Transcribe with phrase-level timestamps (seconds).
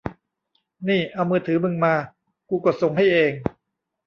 [0.87, 1.93] นี่ เอามือถือมึงมา
[2.49, 3.31] กูกดส่งให้เอง